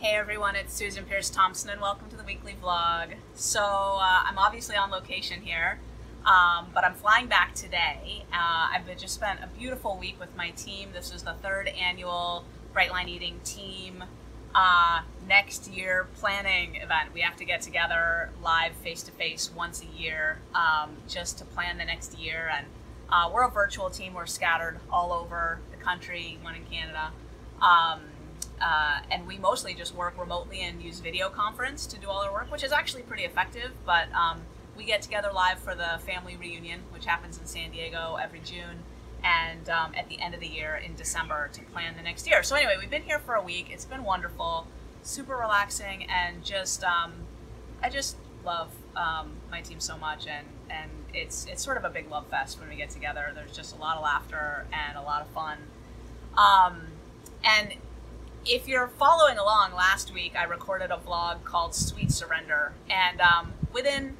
Hey 0.00 0.16
everyone, 0.16 0.56
it's 0.56 0.72
Susan 0.72 1.04
Peirce 1.04 1.28
Thompson, 1.28 1.68
and 1.68 1.78
welcome 1.78 2.08
to 2.08 2.16
the 2.16 2.24
weekly 2.24 2.54
vlog. 2.54 3.16
So, 3.34 3.60
uh, 3.60 4.22
I'm 4.24 4.38
obviously 4.38 4.74
on 4.74 4.90
location 4.90 5.42
here, 5.42 5.78
um, 6.24 6.68
but 6.72 6.84
I'm 6.84 6.94
flying 6.94 7.26
back 7.26 7.54
today. 7.54 8.24
Uh, 8.32 8.68
I've 8.72 8.96
just 8.96 9.14
spent 9.14 9.40
a 9.42 9.46
beautiful 9.58 9.98
week 9.98 10.18
with 10.18 10.34
my 10.34 10.52
team. 10.52 10.88
This 10.94 11.14
is 11.14 11.24
the 11.24 11.34
third 11.42 11.68
annual 11.68 12.46
Brightline 12.74 13.08
Eating 13.08 13.40
Team 13.44 14.02
uh, 14.54 15.02
next 15.28 15.70
year 15.70 16.08
planning 16.14 16.76
event. 16.76 17.12
We 17.12 17.20
have 17.20 17.36
to 17.36 17.44
get 17.44 17.60
together 17.60 18.30
live 18.42 18.72
face 18.76 19.02
to 19.02 19.12
face 19.12 19.50
once 19.54 19.82
a 19.82 20.00
year 20.00 20.38
um, 20.54 20.96
just 21.08 21.36
to 21.40 21.44
plan 21.44 21.76
the 21.76 21.84
next 21.84 22.18
year. 22.18 22.50
And 22.56 22.64
uh, 23.10 23.30
we're 23.30 23.44
a 23.44 23.50
virtual 23.50 23.90
team, 23.90 24.14
we're 24.14 24.24
scattered 24.24 24.80
all 24.90 25.12
over 25.12 25.60
the 25.70 25.76
country, 25.76 26.38
one 26.40 26.54
in 26.54 26.64
Canada. 26.64 27.12
Um, 27.60 28.00
uh, 28.60 29.00
and 29.10 29.26
we 29.26 29.38
mostly 29.38 29.74
just 29.74 29.94
work 29.94 30.18
remotely 30.18 30.60
and 30.60 30.82
use 30.82 31.00
video 31.00 31.28
conference 31.28 31.86
to 31.86 31.98
do 31.98 32.08
all 32.08 32.22
our 32.22 32.32
work, 32.32 32.50
which 32.52 32.62
is 32.62 32.72
actually 32.72 33.02
pretty 33.02 33.24
effective. 33.24 33.70
But 33.86 34.12
um, 34.12 34.40
we 34.76 34.84
get 34.84 35.02
together 35.02 35.30
live 35.32 35.58
for 35.58 35.74
the 35.74 36.00
family 36.06 36.36
reunion, 36.36 36.80
which 36.90 37.06
happens 37.06 37.38
in 37.38 37.46
San 37.46 37.70
Diego 37.70 38.18
every 38.20 38.40
June, 38.40 38.84
and 39.24 39.68
um, 39.68 39.92
at 39.94 40.08
the 40.08 40.20
end 40.20 40.34
of 40.34 40.40
the 40.40 40.46
year 40.46 40.80
in 40.84 40.94
December 40.94 41.48
to 41.52 41.62
plan 41.64 41.94
the 41.96 42.02
next 42.02 42.26
year. 42.26 42.42
So 42.42 42.56
anyway, 42.56 42.76
we've 42.78 42.90
been 42.90 43.02
here 43.02 43.18
for 43.18 43.34
a 43.34 43.42
week. 43.42 43.68
It's 43.70 43.84
been 43.84 44.04
wonderful, 44.04 44.66
super 45.02 45.36
relaxing, 45.36 46.06
and 46.08 46.44
just 46.44 46.84
um, 46.84 47.12
I 47.82 47.88
just 47.88 48.16
love 48.44 48.70
um, 48.96 49.32
my 49.50 49.60
team 49.60 49.80
so 49.80 49.96
much, 49.96 50.26
and 50.26 50.46
and 50.68 50.90
it's 51.14 51.46
it's 51.46 51.62
sort 51.62 51.76
of 51.76 51.84
a 51.84 51.90
big 51.90 52.10
love 52.10 52.26
fest 52.28 52.60
when 52.60 52.68
we 52.68 52.76
get 52.76 52.90
together. 52.90 53.32
There's 53.34 53.56
just 53.56 53.74
a 53.76 53.78
lot 53.78 53.96
of 53.96 54.02
laughter 54.02 54.66
and 54.72 54.96
a 54.96 55.02
lot 55.02 55.22
of 55.22 55.28
fun. 55.28 55.58
Um, 56.36 56.82
and 57.44 57.74
if 58.46 58.66
you're 58.66 58.88
following 58.88 59.38
along, 59.38 59.74
last 59.74 60.12
week 60.12 60.34
I 60.36 60.44
recorded 60.44 60.90
a 60.90 60.96
vlog 60.96 61.44
called 61.44 61.74
Sweet 61.74 62.10
Surrender, 62.10 62.72
and 62.88 63.20
um, 63.20 63.52
within 63.72 64.16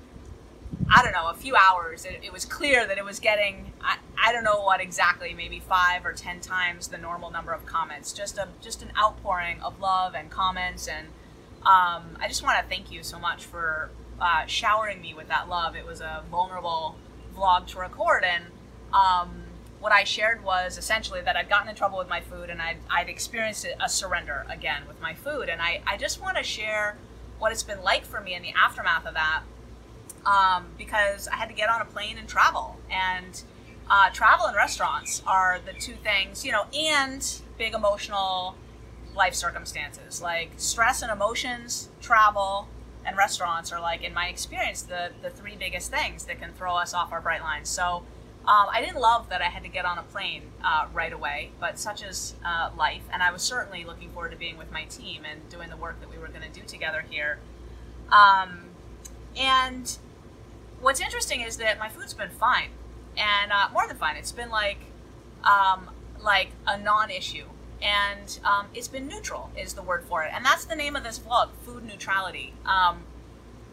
I 0.89 1.03
don't 1.03 1.13
know 1.13 1.29
a 1.29 1.35
few 1.35 1.57
hours, 1.57 2.05
it, 2.05 2.21
it, 2.23 2.33
was 2.33 2.45
clear 2.45 2.87
that 2.87 2.99
it 2.99 3.05
was 3.05 3.21
getting 3.21 3.73
I, 3.81 3.99
I 4.23 4.33
don't 4.33 4.45
know 4.45 4.61
what 4.63 4.81
exactly, 4.81 5.35
maybe 5.35 5.61
five 5.61 6.05
or 6.05 6.13
ten 6.13 6.41
times 6.41 6.89
the 6.89 6.99
normal 6.99 7.31
number 7.31 7.53
of 7.53 7.65
comments. 7.67 8.13
Just 8.13 8.39
a 8.39 8.49
just 8.61 8.83
an 8.83 8.93
outpouring 8.99 9.61
of 9.63 9.81
love 9.81 10.15
and 10.15 10.31
comments, 10.31 10.87
and 10.87 11.09
um, 11.63 12.17
I 12.21 12.27
just 12.29 12.43
want 12.43 12.63
to 12.63 12.69
thank 12.69 12.91
you 12.91 13.03
so 13.03 13.19
much 13.19 13.45
for 13.45 13.91
uh, 14.21 14.45
showering 14.47 15.01
me 15.01 15.15
with 15.15 15.29
that 15.29 15.49
love. 15.49 15.77
It 15.77 15.87
was 15.87 16.01
a 16.01 16.25
vulnerable 16.31 16.97
vlog 17.35 17.67
to 17.69 17.79
record, 17.79 18.25
and 18.25 18.45
um, 18.93 19.40
what 19.81 19.93
I 19.93 20.05
shared 20.05 20.45
was 20.45 20.79
essentially 20.79 21.23
that 21.23 21.37
I'd 21.37 21.49
gotten 21.49 21.69
in 21.69 21.75
trouble 21.75 21.99
with 21.99 22.09
my 22.09 22.21
food 22.21 22.51
and 22.51 22.61
I'd, 22.61 22.77
I'd 22.91 23.09
experienced 23.09 23.67
a 23.81 23.89
surrender 23.89 24.47
again 24.49 24.83
with 24.87 25.01
my 25.01 25.15
food. 25.15 25.49
And 25.49 25.61
I, 25.61 25.81
I 25.87 25.97
just 25.97 26.21
want 26.21 26.37
to 26.37 26.43
share 26.43 26.97
what 27.39 27.51
it's 27.51 27.63
been 27.63 27.83
like 27.83 28.05
for 28.05 28.21
me 28.21 28.35
in 28.35 28.43
the 28.43 28.53
aftermath 28.53 29.07
of 29.07 29.15
that 29.15 29.43
um, 30.27 30.67
because 30.77 31.29
I 31.29 31.37
had 31.37 31.49
to 31.49 31.55
get 31.55 31.71
on 31.71 31.81
a 31.81 31.87
plane 31.87 32.19
and 32.19 32.29
travel. 32.29 32.77
And 32.91 33.43
uh, 33.89 34.11
travel 34.11 34.47
and 34.47 34.55
restaurants 34.55 35.23
are 35.27 35.59
the 35.65 35.73
two 35.73 35.95
things, 35.95 36.45
you 36.45 36.53
know, 36.53 36.67
and 36.75 37.27
big 37.57 37.75
emotional 37.75 38.55
life 39.15 39.35
circumstances 39.35 40.23
like 40.23 40.51
stress 40.57 41.03
and 41.03 41.11
emotions, 41.11 41.89
travel, 42.01 42.69
and 43.05 43.17
restaurants 43.17 43.73
are 43.73 43.81
like, 43.81 44.03
in 44.03 44.13
my 44.13 44.29
experience, 44.29 44.83
the, 44.83 45.11
the 45.23 45.31
three 45.31 45.57
biggest 45.57 45.91
things 45.91 46.25
that 46.27 46.41
can 46.41 46.53
throw 46.53 46.75
us 46.75 46.93
off 46.95 47.13
our 47.13 47.21
bright 47.21 47.41
lines. 47.41 47.69
So, 47.69 48.05
um, 48.47 48.67
I 48.73 48.81
didn't 48.81 49.01
love 49.01 49.29
that 49.29 49.43
I 49.43 49.45
had 49.45 49.63
to 49.65 49.69
get 49.69 49.85
on 49.85 49.99
a 49.99 50.03
plane 50.03 50.43
uh, 50.65 50.87
right 50.93 51.13
away, 51.13 51.51
but 51.61 51.79
such 51.79 52.03
is 52.03 52.35
uh, 52.45 52.71
life. 52.77 53.03
And 53.13 53.23
I 53.23 53.31
was 53.31 53.43
certainly 53.43 53.85
looking 53.85 54.11
forward 54.11 54.31
to 54.31 54.37
being 54.37 54.57
with 54.57 54.73
my 54.73 54.85
team 54.85 55.23
and 55.31 55.49
doing 55.51 55.69
the 55.69 55.77
work 55.77 56.01
that 56.01 56.11
we 56.11 56.19
were 56.19 56.29
going 56.29 56.43
to 56.43 56.61
do 56.61 56.67
together 56.67 57.05
here. 57.09 57.39
Um, 58.11 58.71
and 59.37 59.97
what's 60.81 61.01
interesting 61.01 61.43
is 61.43 61.59
that 61.59 61.79
my 61.79 61.89
food's 61.89 62.15
been 62.15 62.31
fine, 62.31 62.71
and 63.17 63.53
uh, 63.53 63.69
more 63.73 63.87
than 63.87 63.97
fine. 63.97 64.17
It's 64.17 64.33
been 64.33 64.51
like 64.51 64.79
um, 65.45 65.91
like 66.21 66.51
a 66.67 66.77
non-issue, 66.77 67.47
and 67.83 68.41
um, 68.45 68.67
it's 68.75 68.89
been 68.89 69.07
neutral 69.07 69.51
is 69.57 69.75
the 69.75 69.83
word 69.83 70.05
for 70.05 70.23
it. 70.25 70.31
And 70.35 70.45
that's 70.45 70.65
the 70.65 70.77
name 70.77 70.97
of 70.97 71.05
this 71.05 71.19
vlog, 71.19 71.51
food 71.63 71.85
neutrality. 71.85 72.55
Um, 72.65 73.05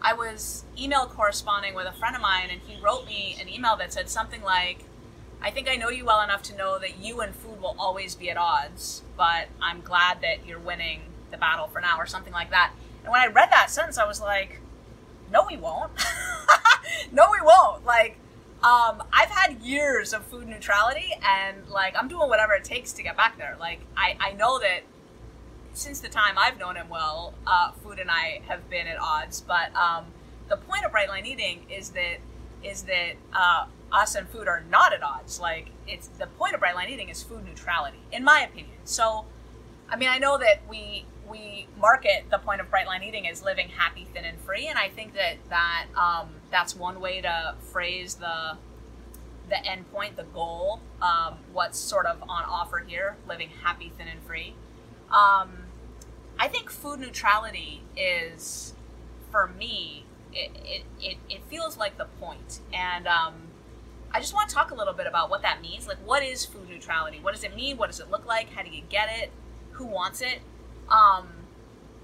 I 0.02 0.13
was 0.13 0.63
email 0.80 1.08
corresponding 1.08 1.74
with 1.74 1.88
a 1.88 1.91
friend 1.91 2.16
of 2.16 2.22
mine, 2.22 2.50
and 2.52 2.62
he 2.62 2.80
wrote 2.81 3.06
me 3.06 3.38
an 3.40 3.50
email 3.50 3.75
that 3.78 3.94
said 3.94 4.09
something 4.09 4.41
like, 4.41 4.85
I 5.41 5.52
think 5.52 5.69
I 5.69 5.75
know 5.75 5.90
you 5.90 6.06
well 6.06 6.22
enough 6.22 6.41
to 6.44 6.56
know 6.56 6.80
that 6.80 7.00
you 7.00 7.22
and 7.22 7.35
food 7.35 7.62
will 7.62 7.75
always 7.78 8.16
be 8.16 8.30
at 8.30 8.38
odds, 8.38 9.03
but 9.16 9.47
I'm 9.62 9.81
glad 9.81 10.22
that 10.22 10.46
you're 10.46 10.59
winning 10.59 11.02
the 11.31 11.38
battle 11.38 11.68
for 11.68 11.81
now, 11.81 11.97
or 11.97 12.06
something 12.06 12.34
like 12.34 12.50
that. 12.52 12.72
And 13.03 13.12
when 13.12 13.22
I 13.22 13.28
read 13.28 13.50
that 13.52 13.69
sentence, 13.69 13.97
I 13.97 14.06
was 14.06 14.22
like, 14.22 14.59
no, 15.31 15.46
we 15.46 15.57
won't. 15.57 15.91
no, 17.12 17.28
we 17.31 17.41
won't. 17.41 17.86
Like, 17.86 18.18
um, 18.63 19.03
I've 19.13 19.30
had 19.30 19.62
years 19.62 20.13
of 20.13 20.25
food 20.25 20.47
neutrality, 20.47 21.13
and 21.24 21.68
like, 21.69 21.96
I'm 21.97 22.07
doing 22.07 22.30
whatever 22.30 22.53
it 22.53 22.63
takes 22.63 22.94
to 22.94 23.03
get 23.03 23.18
back 23.18 23.38
there. 23.38 23.57
Like, 23.59 23.81
I, 23.96 24.16
I 24.19 24.31
know 24.34 24.59
that 24.59 24.81
since 25.78 26.00
the 26.00 26.10
time 26.10 26.38
I've 26.38 26.58
known 26.58 26.76
him 26.76 26.90
well, 26.90 27.36
uh, 27.46 27.72
food 27.84 28.00
and 28.00 28.10
I 28.10 28.42
have 28.48 28.68
been 28.70 28.88
at 28.88 28.98
odds. 29.00 29.42
But 29.42 29.76
um, 29.76 30.06
the 30.50 30.58
point 30.58 30.84
of 30.84 30.92
Brightline 30.92 31.26
Eating 31.26 31.66
is 31.70 31.92
that 31.92 32.18
is 32.64 32.84
that 32.84 33.14
uh, 33.34 33.66
us 33.92 34.16
and 34.16 34.28
food 34.28 34.48
are 34.48 34.64
not 34.70 34.92
at 34.92 35.04
odds. 35.04 35.40
Like 35.40 35.70
it's 35.88 36.08
the 36.08 36.26
point 36.26 36.56
of 36.56 36.62
Brightline 36.62 36.90
Eating 36.90 37.10
is 37.10 37.22
food 37.22 37.46
neutrality, 37.46 38.00
in 38.12 38.24
my 38.24 38.42
opinion. 38.42 38.78
So, 38.86 39.26
I 39.90 39.96
mean, 39.96 40.10
I 40.10 40.18
know 40.18 40.38
that 40.40 40.62
we 40.68 41.06
we 41.30 41.68
market 41.80 42.26
the 42.32 42.40
point 42.40 42.60
of 42.60 42.72
Brightline 42.72 43.08
Eating 43.08 43.28
as 43.28 43.44
living 43.44 43.70
happy, 43.70 44.08
thin, 44.14 44.26
and 44.26 44.40
free, 44.40 44.68
and 44.68 44.80
I 44.80 44.90
think 44.90 45.14
that 45.14 45.38
that 45.50 45.86
um, 45.96 46.30
that's 46.50 46.76
one 46.76 47.00
way 47.00 47.22
to 47.22 47.56
phrase 47.72 48.16
the 48.16 48.58
the 49.48 49.66
end 49.66 49.90
point, 49.92 50.18
the 50.18 50.24
goal, 50.24 50.82
um, 51.02 51.36
what's 51.54 51.78
sort 51.78 52.06
of 52.06 52.22
on 52.24 52.44
offer 52.46 52.84
here, 52.86 53.16
living 53.30 53.50
happy, 53.64 53.92
thin, 53.98 54.08
and 54.08 54.22
free. 54.24 54.56
Um, 55.10 55.67
I 56.40 56.48
think 56.48 56.70
food 56.70 57.00
neutrality 57.00 57.81
is, 57.96 58.74
for 59.31 59.48
me, 59.48 60.06
it, 60.34 60.84
it, 61.02 61.18
it, 61.30 61.42
feels 61.50 61.78
like 61.78 61.98
the 61.98 62.06
point. 62.20 62.59
And 62.72 63.08
um, 63.08 63.34
I 64.12 64.20
just 64.20 64.34
want 64.34 64.50
to 64.50 64.56
talk 64.56 64.72
a 64.72 64.75
little 64.75 64.94
bit 64.94 65.08
about 65.08 65.30
what 65.30 65.42
that 65.42 65.62
means. 65.62 65.88
Like, 65.88 65.98
what 66.06 66.24
is 66.24 66.46
food 66.46 66.70
neutrality? 66.70 67.20
What 67.22 67.34
does 67.34 67.44
it 67.44 67.56
mean? 67.56 67.78
What 67.78 67.88
does 67.88 68.00
it 68.00 68.12
look 68.12 68.25
like? 68.25 68.50
How 68.52 68.62
do 68.62 68.70
you 68.70 68.84
get 68.90 69.09
it? 69.18 69.31
Who 69.72 69.86
wants 69.86 70.22
it? 70.22 70.40
Um, 70.90 71.28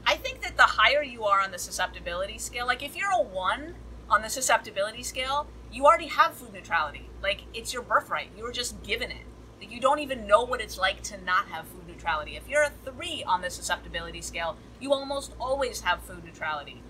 I 0.06 0.16
think 0.16 0.42
that 0.42 0.58
the 0.58 0.64
higher 0.64 1.04
you 1.04 1.24
are 1.26 1.42
on 1.42 1.52
the 1.52 1.60
susceptibility 1.60 2.38
scale, 2.38 2.66
like 2.66 2.84
if 2.84 2.96
you're 2.96 3.12
a 3.12 3.22
one 3.22 3.76
on 4.10 4.22
the 4.22 4.30
susceptibility 4.30 5.04
scale, 5.04 5.48
you 5.72 5.86
already 5.86 6.08
have 6.08 6.34
food 6.34 6.54
neutrality. 6.54 7.10
Like, 7.22 7.44
it's 7.54 7.74
your 7.74 7.82
birthright. 7.82 8.30
You 8.38 8.44
were 8.44 8.52
just 8.52 8.84
given 8.84 9.10
it. 9.10 9.26
You 9.70 9.80
don't 9.80 10.00
even 10.00 10.28
know 10.28 10.44
what 10.44 10.62
it's 10.62 10.78
like 10.78 11.02
to 11.04 11.22
not 11.24 11.48
have 11.48 11.68
food 11.68 11.88
neutrality. 11.88 12.36
If 12.36 12.48
you're 12.48 12.64
a 12.64 12.72
three 12.86 13.24
on 13.26 13.42
the 13.42 13.50
susceptibility 13.50 14.22
scale, 14.22 14.58
you 14.80 14.94
almost 14.94 15.34
always 15.40 15.82
have 15.82 16.02
food 16.04 16.24
neutrality. 16.24 16.82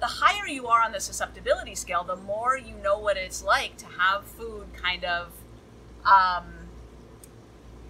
The 0.00 0.06
higher 0.06 0.46
you 0.46 0.66
are 0.66 0.82
on 0.82 0.92
the 0.92 1.00
susceptibility 1.00 1.74
scale, 1.74 2.04
the 2.04 2.16
more 2.16 2.56
you 2.56 2.74
know 2.82 2.98
what 2.98 3.16
it's 3.16 3.42
like 3.42 3.76
to 3.78 3.86
have 3.86 4.24
food 4.24 4.66
kind 4.74 5.04
of, 5.04 5.28
um, 6.04 6.52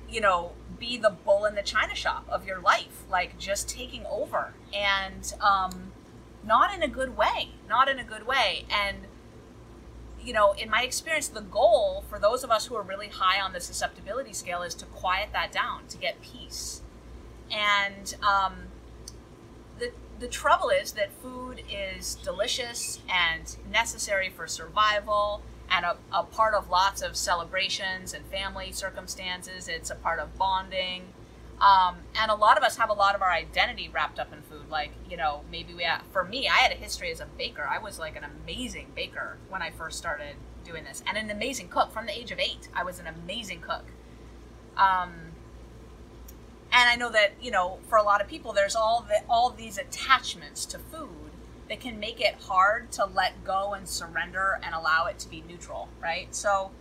you 0.09 0.21
know, 0.21 0.53
be 0.79 0.97
the 0.97 1.11
bull 1.11 1.45
in 1.45 1.55
the 1.55 1.63
china 1.63 1.95
shop 1.95 2.25
of 2.29 2.47
your 2.47 2.61
life, 2.61 3.05
like 3.11 3.39
just 3.39 3.69
taking 3.69 4.05
over, 4.07 4.55
and 4.73 5.35
um, 5.41 5.93
not 6.45 6.75
in 6.75 6.83
a 6.83 6.89
good 6.89 7.17
way, 7.17 7.51
not 7.69 7.89
in 7.89 7.99
a 7.99 8.05
good 8.05 8.27
way, 8.27 8.65
and 8.71 8.99
you 10.25 10.33
know, 10.33 10.53
in 10.53 10.71
my 10.71 10.83
experience, 10.83 11.29
the 11.29 11.43
goal 11.43 12.05
for 12.09 12.19
those 12.19 12.43
of 12.43 12.51
us 12.51 12.67
who 12.67 12.75
are 12.77 12.83
really 12.83 13.09
high 13.09 13.41
on 13.41 13.53
the 13.53 13.61
susceptibility 13.61 14.33
scale 14.33 14.63
is 14.63 14.75
to 14.77 14.87
quiet 14.87 15.31
that 15.33 15.53
down, 15.53 15.87
to 15.89 15.99
get 15.99 16.21
peace. 16.23 16.83
And 17.51 18.15
um, 18.23 18.55
the 19.79 19.93
the 20.19 20.29
trouble 20.29 20.71
is 20.71 20.93
that 20.93 21.13
food 21.13 21.63
is 21.71 22.15
delicious 22.17 23.01
and 23.09 23.57
necessary 23.71 24.31
for 24.31 24.47
survival, 24.47 25.43
and 25.71 25.85
a, 25.85 25.97
a 26.13 26.23
part 26.23 26.55
of 26.55 26.71
lots 26.71 27.03
of 27.03 27.17
celebrations 27.17 28.15
and 28.15 28.25
family 28.27 28.73
circumstances. 28.73 29.69
It's 29.69 29.91
a 29.91 29.97
part 29.97 30.19
of 30.19 30.39
bonding. 30.39 31.03
Um, 31.61 31.99
and 32.21 32.31
a 32.31 32.35
lot 32.35 32.59
of 32.59 32.65
us 32.65 32.77
have 32.79 32.91
a 32.91 32.95
lot 32.95 33.15
of 33.15 33.23
our 33.23 33.31
identity 33.31 33.89
wrapped 33.93 34.19
up 34.19 34.33
in. 34.33 34.43
Like, 34.75 34.91
you 35.09 35.17
know, 35.17 35.43
maybe 35.53 35.73
we 35.73 35.85
have, 35.85 36.03
for 36.11 36.25
me, 36.25 36.49
I 36.49 36.57
had 36.57 36.73
a 36.73 36.75
history 36.75 37.13
as 37.13 37.21
a 37.21 37.27
baker. 37.39 37.65
I 37.65 37.79
was 37.79 38.01
like 38.01 38.17
an 38.17 38.25
amazing 38.25 38.89
baker 38.97 39.37
when 39.49 39.63
I 39.63 39.71
first 39.71 39.97
started 39.97 40.35
doing 40.65 40.83
this, 40.83 41.01
and 41.07 41.17
an 41.17 41.31
amazing 41.31 41.69
cook 41.69 41.93
from 41.93 42.07
the 42.07 42.19
age 42.19 42.33
of 42.33 42.41
eight. 42.41 42.69
I 42.75 42.83
was 42.83 42.99
an 42.99 43.07
amazing 43.07 43.61
cook. 43.61 43.85
Um, 44.77 45.13
and 46.73 46.91
I 46.91 46.97
know 46.97 47.09
that 47.13 47.35
you 47.41 47.53
know, 47.53 47.79
for 47.89 47.97
a 47.99 48.03
lot 48.03 48.21
of 48.21 48.27
people, 48.27 48.53
there's 48.53 48.75
all 48.75 49.07
the, 49.09 49.23
all 49.31 49.51
these 49.51 49.79
attachments 49.79 50.67
to 50.67 50.81
food 50.81 51.31
that 51.69 51.79
can 51.79 52.01
make 52.01 52.21
it 52.21 52.35
hard 52.35 52.91
to 52.93 53.05
let 53.05 53.45
go 53.45 53.75
and 53.75 53.89
surrender 53.89 54.59
and 54.61 54.75
allow 54.75 55.07
it 55.07 55.21
to 55.21 55.29
be 55.29 55.45
neutral, 55.49 55.89
right? 56.03 56.35
So, 56.35 56.73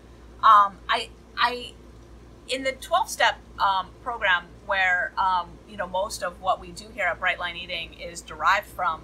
um, 0.41 0.77
I 0.89 1.09
I 1.37 1.73
in 2.49 2.63
the 2.63 2.71
12 2.71 3.07
step 3.07 3.35
um, 3.59 3.89
program 4.01 4.45
where 4.65 5.13
um, 5.17 5.49
you 5.69 5.77
know 5.77 5.87
most 5.87 6.23
of 6.23 6.41
what 6.41 6.59
we 6.59 6.71
do 6.71 6.85
here 6.93 7.05
at 7.05 7.19
Brightline 7.19 7.55
Eating 7.55 7.93
is 7.99 8.21
derived 8.21 8.67
from. 8.67 9.01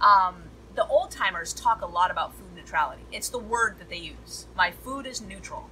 Um, 0.00 0.44
the 0.74 0.86
old 0.86 1.10
timers 1.10 1.52
talk 1.52 1.82
a 1.82 1.86
lot 1.86 2.10
about 2.10 2.34
food 2.34 2.54
neutrality. 2.56 3.02
It's 3.12 3.28
the 3.28 3.38
word 3.38 3.78
that 3.78 3.90
they 3.90 3.98
use. 3.98 4.46
My 4.56 4.70
food 4.70 5.06
is 5.06 5.20
neutral. 5.20 5.68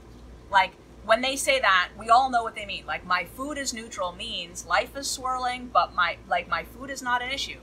Like 0.50 0.72
when 1.04 1.22
they 1.22 1.36
say 1.36 1.60
that, 1.60 1.90
we 1.98 2.08
all 2.10 2.30
know 2.30 2.42
what 2.42 2.54
they 2.54 2.66
mean. 2.66 2.84
Like 2.86 3.06
my 3.06 3.24
food 3.24 3.56
is 3.56 3.72
neutral 3.72 4.12
means 4.12 4.66
life 4.66 4.96
is 4.96 5.10
swirling, 5.10 5.70
but 5.72 5.94
my 5.94 6.16
like 6.28 6.48
my 6.48 6.64
food 6.64 6.90
is 6.90 7.02
not 7.02 7.22
an 7.22 7.30
issue. 7.30 7.60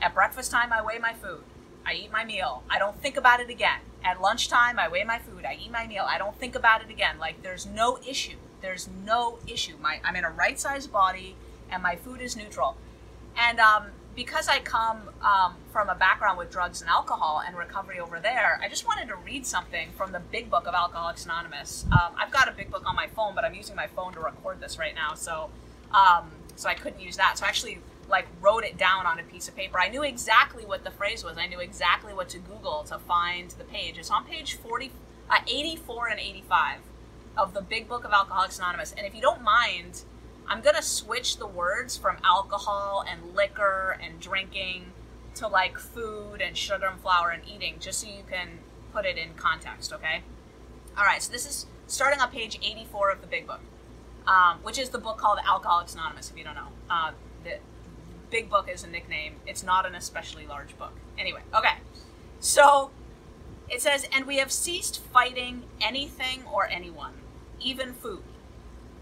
At 0.00 0.14
breakfast 0.14 0.50
time, 0.50 0.72
I 0.72 0.82
weigh 0.82 0.98
my 0.98 1.12
food. 1.12 1.44
I 1.86 1.94
eat 1.94 2.12
my 2.12 2.24
meal. 2.24 2.62
I 2.70 2.78
don't 2.78 3.00
think 3.00 3.16
about 3.16 3.40
it 3.40 3.50
again. 3.50 3.80
At 4.04 4.20
lunchtime, 4.20 4.78
I 4.78 4.88
weigh 4.88 5.04
my 5.04 5.18
food. 5.18 5.44
I 5.44 5.58
eat 5.62 5.70
my 5.70 5.86
meal. 5.86 6.04
I 6.08 6.18
don't 6.18 6.36
think 6.38 6.54
about 6.54 6.82
it 6.82 6.90
again. 6.90 7.18
Like 7.18 7.42
there's 7.42 7.66
no 7.66 7.98
issue. 8.06 8.36
There's 8.60 8.88
no 9.04 9.38
issue. 9.46 9.74
My 9.80 10.00
I'm 10.04 10.16
in 10.16 10.24
a 10.24 10.30
right 10.30 10.58
sized 10.58 10.92
body, 10.92 11.36
and 11.70 11.82
my 11.82 11.96
food 11.96 12.20
is 12.20 12.36
neutral. 12.36 12.76
And 13.36 13.60
um, 13.60 13.86
because 14.14 14.48
I 14.48 14.58
come 14.58 15.08
um, 15.22 15.54
from 15.72 15.88
a 15.88 15.94
background 15.94 16.36
with 16.36 16.50
drugs 16.50 16.80
and 16.80 16.90
alcohol 16.90 17.42
and 17.46 17.56
recovery 17.56 18.00
over 18.00 18.18
there, 18.18 18.60
I 18.62 18.68
just 18.68 18.86
wanted 18.86 19.08
to 19.08 19.16
read 19.16 19.46
something 19.46 19.90
from 19.96 20.12
the 20.12 20.20
Big 20.20 20.50
Book 20.50 20.66
of 20.66 20.74
Alcoholics 20.74 21.24
Anonymous. 21.24 21.86
Um, 21.92 22.14
I've 22.16 22.30
got 22.30 22.48
a 22.48 22.52
Big 22.52 22.70
Book 22.70 22.82
on 22.86 22.96
my 22.96 23.06
phone, 23.06 23.34
but 23.34 23.44
I'm 23.44 23.54
using 23.54 23.76
my 23.76 23.86
phone 23.86 24.12
to 24.14 24.20
record 24.20 24.60
this 24.60 24.78
right 24.78 24.94
now, 24.94 25.14
so 25.14 25.50
um, 25.92 26.30
so 26.56 26.68
I 26.68 26.74
couldn't 26.74 27.00
use 27.00 27.16
that. 27.16 27.38
So 27.38 27.46
I 27.46 27.48
actually 27.48 27.78
like 28.08 28.26
wrote 28.40 28.64
it 28.64 28.76
down 28.76 29.06
on 29.06 29.18
a 29.18 29.22
piece 29.22 29.48
of 29.48 29.56
paper. 29.56 29.80
I 29.80 29.88
knew 29.88 30.02
exactly 30.02 30.64
what 30.64 30.84
the 30.84 30.90
phrase 30.90 31.24
was. 31.24 31.38
I 31.38 31.46
knew 31.46 31.60
exactly 31.60 32.12
what 32.12 32.28
to 32.30 32.38
Google 32.38 32.84
to 32.88 32.98
find 32.98 33.50
the 33.52 33.64
page. 33.64 33.96
It's 33.98 34.10
on 34.10 34.24
page 34.24 34.54
40, 34.54 34.90
uh, 35.30 35.36
84 35.46 36.08
and 36.08 36.20
85 36.20 36.78
of 37.40 37.54
the 37.54 37.62
Big 37.62 37.88
Book 37.88 38.04
of 38.04 38.12
Alcoholics 38.12 38.58
Anonymous. 38.58 38.92
And 38.96 39.06
if 39.06 39.14
you 39.14 39.20
don't 39.20 39.42
mind 39.42 40.02
I'm 40.50 40.62
gonna 40.62 40.82
switch 40.82 41.36
the 41.36 41.46
words 41.46 41.96
from 41.96 42.16
alcohol 42.24 43.04
and 43.08 43.36
liquor 43.36 43.96
and 44.02 44.18
drinking 44.18 44.86
to 45.36 45.46
like 45.46 45.78
food 45.78 46.40
and 46.40 46.56
sugar 46.56 46.86
and 46.86 47.00
flour 47.00 47.30
and 47.30 47.44
eating, 47.48 47.76
just 47.78 48.00
so 48.00 48.08
you 48.08 48.24
can 48.28 48.58
put 48.92 49.06
it 49.06 49.16
in 49.16 49.34
context, 49.34 49.92
okay? 49.92 50.22
All 50.98 51.04
right, 51.04 51.22
so 51.22 51.30
this 51.30 51.46
is 51.46 51.66
starting 51.86 52.18
on 52.18 52.32
page 52.32 52.58
84 52.60 53.12
of 53.12 53.20
the 53.20 53.28
Big 53.28 53.46
Book, 53.46 53.60
um, 54.26 54.58
which 54.64 54.76
is 54.76 54.88
the 54.88 54.98
book 54.98 55.18
called 55.18 55.38
Alcoholics 55.46 55.94
Anonymous, 55.94 56.32
if 56.32 56.36
you 56.36 56.42
don't 56.42 56.56
know. 56.56 56.68
Uh, 56.90 57.12
the 57.44 57.58
Big 58.28 58.50
Book 58.50 58.68
is 58.68 58.82
a 58.82 58.88
nickname, 58.88 59.36
it's 59.46 59.62
not 59.62 59.86
an 59.86 59.94
especially 59.94 60.48
large 60.48 60.76
book. 60.76 60.94
Anyway, 61.16 61.42
okay, 61.54 61.76
so 62.40 62.90
it 63.68 63.80
says, 63.80 64.04
and 64.12 64.26
we 64.26 64.38
have 64.38 64.50
ceased 64.50 65.00
fighting 65.00 65.62
anything 65.80 66.42
or 66.52 66.66
anyone, 66.66 67.14
even 67.60 67.92
food 67.92 68.22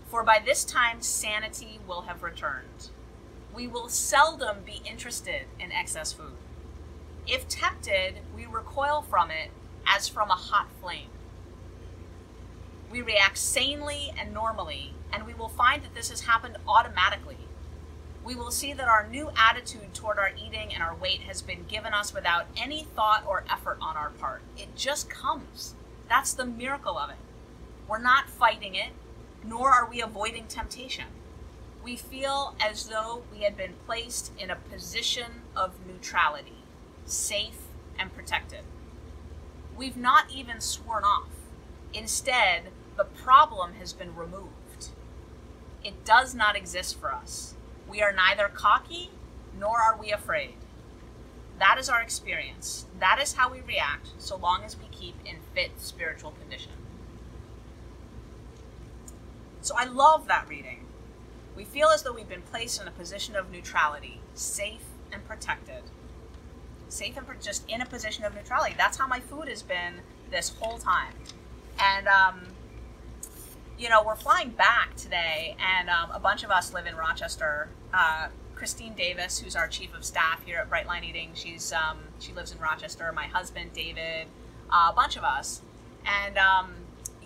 for 0.08 0.22
by 0.22 0.40
this 0.44 0.64
time 0.64 1.02
sanity 1.02 1.78
will 1.86 2.02
have 2.02 2.22
returned. 2.22 2.88
We 3.54 3.66
will 3.66 3.88
seldom 3.88 4.58
be 4.64 4.80
interested 4.84 5.46
in 5.60 5.70
excess 5.70 6.12
food. 6.12 6.36
If 7.26 7.46
tempted, 7.48 8.14
we 8.34 8.46
recoil 8.46 9.02
from 9.02 9.30
it 9.30 9.50
as 9.86 10.08
from 10.08 10.30
a 10.30 10.34
hot 10.34 10.68
flame. 10.80 11.10
We 12.90 13.02
react 13.02 13.36
sanely 13.36 14.12
and 14.18 14.32
normally, 14.32 14.94
and 15.12 15.26
we 15.26 15.34
will 15.34 15.48
find 15.48 15.82
that 15.82 15.94
this 15.94 16.08
has 16.08 16.22
happened 16.22 16.56
automatically. 16.66 17.36
We 18.24 18.34
will 18.34 18.50
see 18.50 18.72
that 18.72 18.88
our 18.88 19.06
new 19.06 19.30
attitude 19.36 19.92
toward 19.92 20.18
our 20.18 20.30
eating 20.30 20.72
and 20.72 20.82
our 20.82 20.94
weight 20.94 21.20
has 21.20 21.42
been 21.42 21.64
given 21.68 21.92
us 21.92 22.14
without 22.14 22.46
any 22.56 22.84
thought 22.84 23.24
or 23.26 23.44
effort 23.50 23.78
on 23.82 23.96
our 23.96 24.10
part. 24.10 24.40
It 24.56 24.74
just 24.74 25.10
comes. 25.10 25.74
That's 26.08 26.32
the 26.32 26.46
miracle 26.46 26.96
of 26.96 27.10
it. 27.10 27.16
We're 27.88 27.98
not 27.98 28.28
fighting 28.28 28.74
it, 28.74 28.90
nor 29.42 29.70
are 29.70 29.88
we 29.88 30.02
avoiding 30.02 30.46
temptation. 30.46 31.06
We 31.82 31.96
feel 31.96 32.54
as 32.60 32.84
though 32.84 33.22
we 33.32 33.44
had 33.44 33.56
been 33.56 33.74
placed 33.86 34.30
in 34.38 34.50
a 34.50 34.56
position 34.56 35.42
of 35.56 35.72
neutrality, 35.86 36.64
safe 37.06 37.56
and 37.98 38.14
protected. 38.14 38.60
We've 39.74 39.96
not 39.96 40.30
even 40.30 40.60
sworn 40.60 41.02
off. 41.02 41.30
Instead, 41.94 42.64
the 42.98 43.04
problem 43.04 43.74
has 43.74 43.94
been 43.94 44.14
removed. 44.14 44.88
It 45.82 46.04
does 46.04 46.34
not 46.34 46.56
exist 46.56 47.00
for 47.00 47.10
us. 47.10 47.54
We 47.88 48.02
are 48.02 48.12
neither 48.12 48.48
cocky 48.48 49.10
nor 49.58 49.80
are 49.80 49.96
we 49.96 50.12
afraid. 50.12 50.54
That 51.58 51.78
is 51.78 51.88
our 51.88 52.02
experience. 52.02 52.84
That 53.00 53.18
is 53.18 53.32
how 53.32 53.50
we 53.50 53.62
react 53.62 54.08
so 54.18 54.36
long 54.36 54.62
as 54.62 54.76
we 54.76 54.84
keep 54.90 55.14
in 55.24 55.36
fit 55.54 55.70
spiritual 55.78 56.32
condition. 56.32 56.72
So 59.60 59.74
I 59.76 59.84
love 59.84 60.28
that 60.28 60.48
reading. 60.48 60.86
We 61.56 61.64
feel 61.64 61.88
as 61.88 62.02
though 62.02 62.12
we've 62.12 62.28
been 62.28 62.42
placed 62.42 62.80
in 62.80 62.86
a 62.86 62.92
position 62.92 63.34
of 63.34 63.50
neutrality, 63.50 64.20
safe 64.34 64.84
and 65.12 65.26
protected. 65.26 65.82
Safe 66.88 67.16
and 67.16 67.26
just 67.42 67.68
in 67.68 67.80
a 67.80 67.86
position 67.86 68.24
of 68.24 68.34
neutrality. 68.34 68.74
That's 68.78 68.96
how 68.96 69.06
my 69.06 69.20
food 69.20 69.48
has 69.48 69.62
been 69.62 69.94
this 70.30 70.54
whole 70.60 70.78
time. 70.78 71.12
And, 71.78 72.08
um, 72.08 72.40
you 73.78 73.88
know, 73.88 74.02
we're 74.02 74.16
flying 74.16 74.50
back 74.50 74.96
today, 74.96 75.56
and 75.60 75.88
um, 75.90 76.10
a 76.12 76.18
bunch 76.18 76.44
of 76.44 76.50
us 76.50 76.72
live 76.72 76.86
in 76.86 76.96
Rochester. 76.96 77.68
Uh, 77.92 78.28
Christine 78.54 78.94
Davis, 78.94 79.38
who's 79.38 79.54
our 79.54 79.68
chief 79.68 79.94
of 79.94 80.04
staff 80.04 80.42
here 80.44 80.58
at 80.58 80.68
Brightline 80.68 81.04
Eating, 81.04 81.30
she's 81.34 81.72
um, 81.72 81.98
she 82.18 82.32
lives 82.32 82.50
in 82.50 82.58
Rochester. 82.58 83.12
My 83.12 83.26
husband 83.26 83.72
David, 83.72 84.26
uh, 84.70 84.88
a 84.90 84.92
bunch 84.92 85.16
of 85.16 85.22
us, 85.22 85.62
and 86.04 86.36
um, 86.36 86.72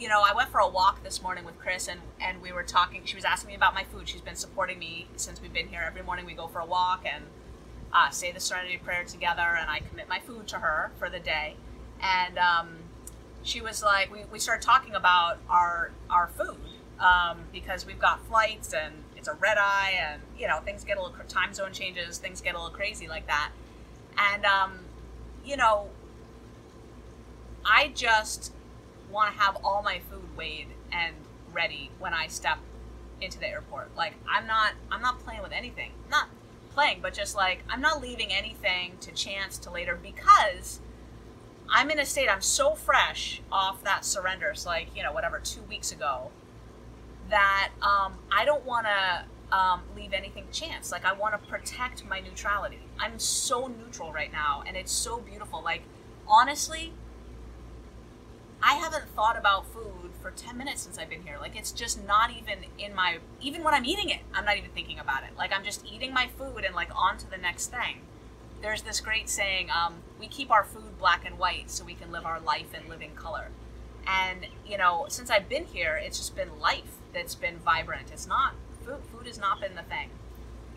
you 0.02 0.08
know, 0.08 0.20
I 0.20 0.34
went 0.34 0.48
for 0.48 0.58
a 0.58 0.68
walk 0.68 1.04
this 1.04 1.22
morning 1.22 1.44
with 1.44 1.56
Chris, 1.60 1.86
and 1.86 2.00
and 2.20 2.42
we 2.42 2.50
were 2.50 2.64
talking. 2.64 3.02
She 3.04 3.14
was 3.14 3.24
asking 3.24 3.50
me 3.50 3.54
about 3.54 3.72
my 3.72 3.84
food. 3.84 4.08
She's 4.08 4.20
been 4.20 4.34
supporting 4.34 4.80
me 4.80 5.06
since 5.14 5.40
we've 5.40 5.52
been 5.52 5.68
here. 5.68 5.84
Every 5.86 6.02
morning 6.02 6.26
we 6.26 6.34
go 6.34 6.48
for 6.48 6.58
a 6.58 6.66
walk 6.66 7.06
and 7.06 7.22
uh, 7.92 8.10
say 8.10 8.32
the 8.32 8.40
Serenity 8.40 8.78
Prayer 8.78 9.04
together, 9.04 9.56
and 9.60 9.70
I 9.70 9.78
commit 9.78 10.08
my 10.08 10.18
food 10.18 10.48
to 10.48 10.56
her 10.56 10.90
for 10.98 11.08
the 11.08 11.20
day. 11.20 11.54
And 12.00 12.36
um, 12.36 12.78
she 13.44 13.60
was 13.60 13.80
like, 13.80 14.10
we, 14.10 14.24
we 14.32 14.40
started 14.40 14.66
talking 14.66 14.96
about 14.96 15.38
our 15.48 15.92
our 16.10 16.26
food 16.36 16.58
um, 16.98 17.38
because 17.52 17.86
we've 17.86 18.00
got 18.00 18.26
flights 18.26 18.74
and 18.74 19.04
it's 19.16 19.28
a 19.28 19.34
red 19.34 19.56
eye, 19.56 19.92
and 20.00 20.20
you 20.36 20.48
know 20.48 20.58
things 20.64 20.82
get 20.82 20.98
a 20.98 21.00
little 21.00 21.16
time 21.28 21.54
zone 21.54 21.72
changes, 21.72 22.18
things 22.18 22.40
get 22.40 22.56
a 22.56 22.58
little 22.58 22.74
crazy 22.74 23.06
like 23.06 23.28
that. 23.28 23.52
And 24.18 24.44
um, 24.46 24.80
you 25.44 25.56
know, 25.56 25.90
I 27.64 27.92
just 27.94 28.52
want 29.12 29.32
to 29.32 29.40
have 29.40 29.58
all 29.62 29.82
my 29.82 30.00
food 30.10 30.36
weighed 30.36 30.68
and 30.90 31.14
ready 31.52 31.90
when 31.98 32.14
I 32.14 32.26
step 32.26 32.58
into 33.20 33.38
the 33.38 33.48
airport. 33.48 33.94
Like 33.96 34.14
I'm 34.28 34.46
not 34.46 34.72
I'm 34.90 35.02
not 35.02 35.20
playing 35.20 35.42
with 35.42 35.52
anything. 35.52 35.92
Not 36.10 36.28
playing, 36.74 36.98
but 37.00 37.14
just 37.14 37.36
like 37.36 37.62
I'm 37.68 37.80
not 37.80 38.00
leaving 38.00 38.32
anything 38.32 38.96
to 39.00 39.12
chance 39.12 39.58
to 39.58 39.70
later 39.70 39.98
because 40.00 40.80
I'm 41.70 41.90
in 41.90 41.98
a 41.98 42.06
state 42.06 42.28
I'm 42.28 42.42
so 42.42 42.74
fresh 42.74 43.40
off 43.50 43.82
that 43.84 44.04
surrender. 44.04 44.48
It's 44.48 44.66
like, 44.66 44.88
you 44.96 45.02
know, 45.02 45.12
whatever, 45.12 45.38
two 45.38 45.62
weeks 45.62 45.92
ago, 45.92 46.30
that 47.30 47.70
um, 47.80 48.14
I 48.30 48.44
don't 48.44 48.64
want 48.64 48.86
to 48.86 49.56
um, 49.56 49.82
leave 49.94 50.12
anything 50.12 50.44
chance. 50.52 50.90
Like 50.90 51.04
I 51.04 51.12
want 51.12 51.40
to 51.40 51.48
protect 51.48 52.04
my 52.06 52.20
neutrality. 52.20 52.80
I'm 52.98 53.18
so 53.18 53.68
neutral 53.68 54.12
right 54.12 54.32
now 54.32 54.64
and 54.66 54.76
it's 54.76 54.92
so 54.92 55.20
beautiful. 55.20 55.62
Like 55.62 55.82
honestly, 56.26 56.92
I 58.62 58.74
haven't 58.74 59.08
thought 59.16 59.36
about 59.36 59.66
food 59.72 60.10
for 60.20 60.30
10 60.30 60.56
minutes 60.56 60.82
since 60.82 60.96
I've 60.96 61.10
been 61.10 61.22
here. 61.22 61.36
Like, 61.40 61.56
it's 61.56 61.72
just 61.72 62.06
not 62.06 62.30
even 62.30 62.58
in 62.78 62.94
my, 62.94 63.18
even 63.40 63.64
when 63.64 63.74
I'm 63.74 63.84
eating 63.84 64.10
it, 64.10 64.20
I'm 64.32 64.44
not 64.44 64.56
even 64.56 64.70
thinking 64.70 65.00
about 65.00 65.24
it. 65.24 65.30
Like, 65.36 65.52
I'm 65.52 65.64
just 65.64 65.84
eating 65.84 66.14
my 66.14 66.28
food 66.38 66.64
and, 66.64 66.74
like, 66.74 66.90
on 66.94 67.18
to 67.18 67.28
the 67.28 67.36
next 67.36 67.72
thing. 67.72 68.02
There's 68.62 68.82
this 68.82 69.00
great 69.00 69.28
saying, 69.28 69.68
um, 69.70 69.94
we 70.20 70.28
keep 70.28 70.52
our 70.52 70.62
food 70.62 70.96
black 70.98 71.26
and 71.26 71.38
white 71.38 71.70
so 71.70 71.84
we 71.84 71.94
can 71.94 72.12
live 72.12 72.24
our 72.24 72.38
life 72.38 72.72
in 72.72 72.88
living 72.88 73.16
color. 73.16 73.48
And, 74.06 74.46
you 74.64 74.78
know, 74.78 75.06
since 75.08 75.28
I've 75.28 75.48
been 75.48 75.64
here, 75.64 76.00
it's 76.00 76.18
just 76.18 76.36
been 76.36 76.60
life 76.60 76.98
that's 77.12 77.34
been 77.34 77.58
vibrant. 77.58 78.10
It's 78.12 78.28
not, 78.28 78.54
food, 78.84 78.98
food 79.10 79.26
has 79.26 79.38
not 79.38 79.60
been 79.60 79.74
the 79.74 79.82
thing. 79.82 80.10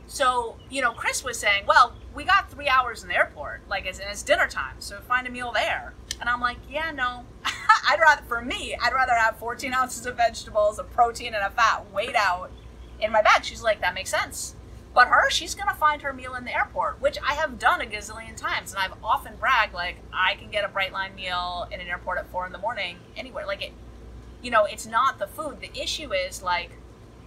So, 0.08 0.58
you 0.70 0.82
know, 0.82 0.92
Chris 0.92 1.24
was 1.24 1.40
saying, 1.40 1.66
well, 1.68 1.94
we 2.14 2.24
got 2.24 2.50
three 2.50 2.68
hours 2.68 3.04
in 3.04 3.10
the 3.10 3.16
airport, 3.16 3.62
like, 3.68 3.86
it's, 3.86 4.00
it's 4.00 4.22
dinner 4.22 4.48
time, 4.48 4.76
so 4.80 5.00
find 5.02 5.26
a 5.26 5.32
meal 5.32 5.52
there. 5.52 5.94
And 6.20 6.30
I'm 6.30 6.42
like, 6.42 6.58
yeah, 6.70 6.92
no, 6.92 7.26
I'd 7.88 8.00
rather, 8.00 8.24
for 8.28 8.42
me, 8.42 8.76
I'd 8.82 8.94
rather 8.94 9.14
have 9.14 9.38
14 9.38 9.74
ounces 9.74 10.06
of 10.06 10.18
vegetables, 10.18 10.80
a 10.80 10.84
protein, 10.84 11.34
and 11.34 11.44
a 11.44 11.50
fat 11.50 11.92
weighed 11.94 12.16
out 12.16 12.52
in 13.00 13.12
my 13.12 13.22
bag. 13.22 13.44
She's 13.46 13.62
like, 13.62 13.82
that 13.82 13.94
makes 13.94 14.10
sense. 14.10 14.56
But 14.96 15.10
her, 15.10 15.30
she's 15.30 15.56
gonna 15.56 15.76
find 15.76 16.02
her 16.04 16.14
meal 16.14 16.36
in 16.36 16.46
the 16.46 16.56
airport, 16.56 17.02
which 17.02 17.18
I 17.28 17.34
have 17.34 17.60
done 17.60 17.82
a 17.82 17.86
gazillion 17.86 18.36
times, 18.38 18.72
and 18.72 18.80
I've 18.80 18.94
often 19.04 19.36
bragged 19.36 19.74
like 19.74 19.98
I 20.14 20.36
can 20.36 20.50
get 20.50 20.64
a 20.64 20.70
Brightline 20.70 21.16
meal 21.16 21.68
in 21.70 21.82
an 21.82 21.88
airport 21.88 22.18
at 22.18 22.30
four 22.32 22.46
in 22.46 22.54
the 22.54 22.58
morning 22.58 22.98
anywhere. 23.18 23.46
Like 23.46 23.62
it, 23.62 23.74
you 24.42 24.52
know, 24.52 24.64
it's 24.64 24.86
not 24.86 25.20
the 25.20 25.28
food. 25.28 25.60
The 25.60 25.78
issue 25.78 26.14
is 26.14 26.42
like, 26.42 26.72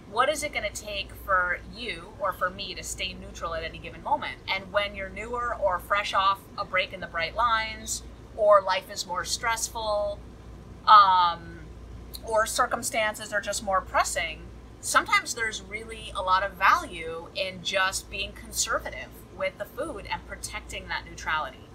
what 0.09 0.29
is 0.29 0.41
it 0.41 0.51
gonna 0.51 0.71
take 0.71 1.13
for 1.13 1.59
you 1.75 2.13
or 2.19 2.33
for 2.33 2.49
me 2.49 2.73
to 2.73 2.83
stay 2.83 3.13
neutral 3.13 3.53
at 3.53 3.63
any 3.63 3.77
given 3.77 4.01
moment? 4.01 4.37
And 4.47 4.71
when 4.71 4.95
you're 4.95 5.09
newer 5.09 5.55
or 5.55 5.77
fresh 5.77 6.15
off 6.15 6.39
a 6.57 6.65
break 6.65 6.91
in 6.91 7.01
the 7.01 7.07
bright 7.07 7.35
lines, 7.35 8.01
or 8.35 8.63
life 8.63 8.89
is 8.91 9.05
more 9.05 9.25
stressful, 9.25 10.17
um, 10.87 11.59
or 12.23 12.45
circumstances 12.45 13.33
are 13.33 13.41
just 13.41 13.63
more 13.63 13.81
pressing, 13.81 14.41
sometimes 14.81 15.33
there's 15.33 15.61
really 15.61 16.11
a 16.15 16.21
lot 16.21 16.43
of 16.43 16.53
value 16.53 17.27
in 17.35 17.61
just 17.63 18.09
being 18.09 18.31
conservative 18.31 19.09
with 19.37 19.57
the 19.57 19.65
food 19.65 20.05
and 20.11 20.25
protecting 20.27 20.87
that 20.87 21.05
neutrality. 21.09 21.69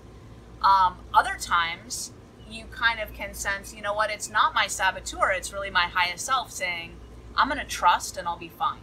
Um, 0.62 0.96
other 1.12 1.36
times, 1.38 2.12
you 2.50 2.64
kind 2.66 3.00
of 3.00 3.12
can 3.12 3.34
sense, 3.34 3.74
you 3.74 3.82
know 3.82 3.94
what, 3.94 4.10
it's 4.10 4.30
not 4.30 4.54
my 4.54 4.66
saboteur, 4.66 5.30
it's 5.30 5.52
really 5.52 5.70
my 5.70 5.86
highest 5.86 6.24
self 6.24 6.50
saying, 6.50 6.92
I'm 7.36 7.48
going 7.48 7.60
to 7.60 7.66
trust 7.66 8.16
and 8.16 8.28
I'll 8.28 8.38
be 8.38 8.48
fine. 8.48 8.80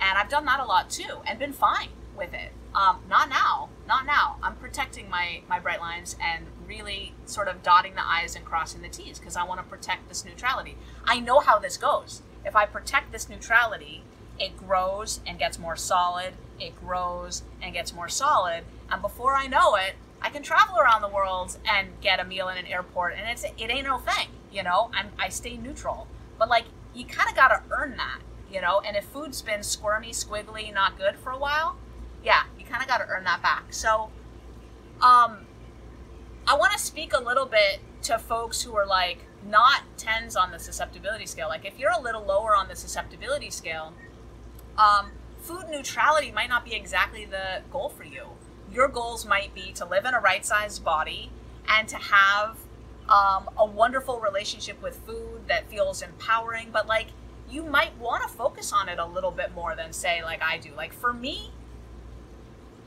And 0.00 0.16
I've 0.16 0.28
done 0.28 0.44
that 0.46 0.60
a 0.60 0.64
lot 0.64 0.90
too 0.90 1.20
and 1.26 1.38
been 1.38 1.52
fine 1.52 1.88
with 2.16 2.32
it. 2.32 2.52
Um, 2.74 3.00
not 3.08 3.28
now, 3.28 3.68
not 3.86 4.06
now. 4.06 4.36
I'm 4.42 4.54
protecting 4.54 5.10
my, 5.10 5.42
my 5.48 5.58
bright 5.58 5.80
lines 5.80 6.16
and 6.22 6.46
really 6.70 7.12
sort 7.26 7.48
of 7.48 7.64
dotting 7.64 7.96
the 7.96 8.06
I's 8.06 8.36
and 8.36 8.44
crossing 8.44 8.80
the 8.80 8.88
T's 8.88 9.18
because 9.18 9.34
I 9.34 9.42
want 9.42 9.58
to 9.58 9.66
protect 9.66 10.08
this 10.08 10.24
neutrality. 10.24 10.76
I 11.04 11.18
know 11.18 11.40
how 11.40 11.58
this 11.58 11.76
goes. 11.76 12.22
If 12.44 12.54
I 12.54 12.64
protect 12.64 13.10
this 13.10 13.28
neutrality, 13.28 14.04
it 14.38 14.56
grows 14.56 15.18
and 15.26 15.36
gets 15.36 15.58
more 15.58 15.74
solid, 15.74 16.34
it 16.60 16.80
grows 16.80 17.42
and 17.60 17.74
gets 17.74 17.92
more 17.92 18.08
solid, 18.08 18.62
and 18.88 19.02
before 19.02 19.34
I 19.34 19.48
know 19.48 19.74
it, 19.74 19.96
I 20.22 20.30
can 20.30 20.44
travel 20.44 20.78
around 20.78 21.02
the 21.02 21.08
world 21.08 21.58
and 21.68 21.88
get 22.00 22.20
a 22.20 22.24
meal 22.24 22.48
in 22.48 22.56
an 22.56 22.66
airport, 22.66 23.14
and 23.14 23.28
it's 23.28 23.42
it 23.44 23.70
ain't 23.70 23.86
no 23.86 23.98
thing, 23.98 24.28
you 24.52 24.62
know. 24.62 24.90
I'm 24.94 25.08
I 25.18 25.28
stay 25.28 25.56
neutral, 25.56 26.06
but 26.38 26.48
like 26.48 26.66
you 26.94 27.04
kind 27.04 27.28
of 27.28 27.34
got 27.34 27.48
to 27.48 27.62
earn 27.76 27.96
that, 27.96 28.20
you 28.50 28.60
know. 28.60 28.80
And 28.86 28.96
if 28.96 29.04
food's 29.06 29.42
been 29.42 29.64
squirmy, 29.64 30.12
squiggly, 30.12 30.72
not 30.72 30.96
good 30.96 31.16
for 31.16 31.30
a 31.32 31.38
while, 31.38 31.76
yeah, 32.22 32.42
you 32.58 32.64
kind 32.64 32.80
of 32.80 32.88
got 32.88 32.98
to 32.98 33.08
earn 33.08 33.24
that 33.24 33.42
back. 33.42 33.72
So, 33.72 34.10
um, 35.02 35.46
I 36.50 36.56
want 36.56 36.72
to 36.72 36.78
speak 36.78 37.12
a 37.12 37.22
little 37.22 37.46
bit 37.46 37.78
to 38.02 38.18
folks 38.18 38.60
who 38.60 38.76
are 38.76 38.86
like 38.86 39.18
not 39.46 39.82
tens 39.96 40.34
on 40.34 40.50
the 40.50 40.58
susceptibility 40.58 41.26
scale. 41.26 41.48
Like 41.48 41.64
if 41.64 41.78
you're 41.78 41.92
a 41.92 42.00
little 42.00 42.24
lower 42.24 42.56
on 42.56 42.68
the 42.68 42.74
susceptibility 42.74 43.50
scale, 43.50 43.92
um, 44.76 45.12
food 45.40 45.66
neutrality 45.70 46.32
might 46.32 46.48
not 46.48 46.64
be 46.64 46.74
exactly 46.74 47.24
the 47.24 47.62
goal 47.70 47.88
for 47.88 48.04
you 48.04 48.24
your 48.72 48.88
goals 48.88 49.26
might 49.26 49.54
be 49.54 49.72
to 49.72 49.84
live 49.84 50.04
in 50.04 50.14
a 50.14 50.20
right 50.20 50.44
sized 50.44 50.84
body 50.84 51.30
and 51.68 51.88
to 51.88 51.96
have 51.96 52.56
um, 53.08 53.48
a 53.58 53.64
wonderful 53.64 54.20
relationship 54.20 54.80
with 54.82 54.96
food 55.06 55.48
that 55.48 55.68
feels 55.68 56.02
empowering, 56.02 56.68
but 56.72 56.86
like 56.86 57.08
you 57.50 57.64
might 57.64 57.96
want 57.98 58.22
to 58.22 58.28
focus 58.28 58.72
on 58.72 58.88
it 58.88 58.98
a 58.98 59.04
little 59.04 59.32
bit 59.32 59.52
more 59.54 59.74
than 59.74 59.92
say 59.92 60.22
like 60.22 60.40
I 60.42 60.58
do. 60.58 60.70
Like 60.76 60.92
for 60.92 61.12
me, 61.12 61.50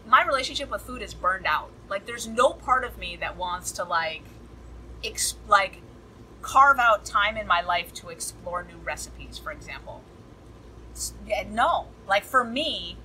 my 0.07 0.25
relationship 0.25 0.69
with 0.69 0.81
food 0.81 1.01
is 1.01 1.13
burned 1.13 1.45
out. 1.45 1.69
Like 1.89 2.05
there's 2.05 2.27
no 2.27 2.51
part 2.51 2.83
of 2.83 2.97
me 2.97 3.15
that 3.17 3.37
wants 3.37 3.71
to 3.73 3.83
like 3.83 4.23
ex- 5.03 5.35
like 5.47 5.81
carve 6.41 6.79
out 6.79 7.05
time 7.05 7.37
in 7.37 7.47
my 7.47 7.61
life 7.61 7.93
to 7.95 8.09
explore 8.09 8.63
new 8.63 8.77
recipes, 8.83 9.37
for 9.37 9.51
example. 9.51 10.01
No, 11.49 11.87
like 12.07 12.23
for 12.23 12.43
me, 12.43 12.97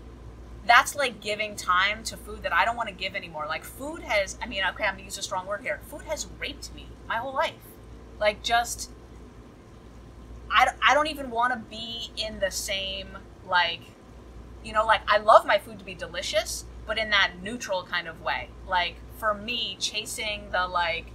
that's 0.67 0.95
like 0.95 1.21
giving 1.21 1.57
time 1.57 2.03
to 2.05 2.17
food 2.17 2.43
that 2.43 2.53
I 2.53 2.65
don't 2.65 2.77
want 2.77 2.89
to 2.89 2.95
give 2.95 3.15
anymore. 3.15 3.47
Like 3.49 3.65
food 3.65 4.03
has, 4.03 4.37
I 4.43 4.47
mean, 4.47 4.63
okay, 4.73 4.85
I'm 4.85 4.95
gonna 4.95 5.05
use 5.05 5.19
a 5.19 5.23
strong 5.23 5.47
word 5.47 5.63
here. 5.63 5.81
Food 5.89 6.03
has 6.03 6.27
raped 6.39 6.75
me 6.75 6.89
my 7.09 7.17
whole 7.17 7.35
life. 7.35 7.55
Like 8.21 8.43
just, 8.43 8.91
I, 10.51 10.69
I 10.87 10.95
don't 10.95 11.07
even 11.09 11.31
want 11.31 11.53
to 11.53 11.59
be 11.59 12.11
in 12.17 12.41
the 12.41 12.51
same, 12.51 13.09
like, 13.47 13.81
you 14.65 14.73
know, 14.73 14.85
like 14.85 15.01
I 15.09 15.19
love 15.19 15.47
my 15.47 15.59
food 15.59 15.79
to 15.79 15.85
be 15.85 15.95
delicious, 15.95 16.65
but 16.89 16.99
in 16.99 17.11
that 17.11 17.33
neutral 17.43 17.85
kind 17.85 18.09
of 18.09 18.21
way. 18.23 18.49
Like 18.67 18.97
for 19.19 19.35
me, 19.35 19.77
chasing 19.79 20.51
the 20.51 20.67
like 20.67 21.13